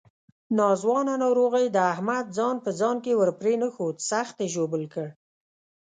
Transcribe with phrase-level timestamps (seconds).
[0.57, 5.07] ناځوانه ناروغۍ د احمد ځان په ځان کې ورپرېنښود، سخت یې ژوبل کړ.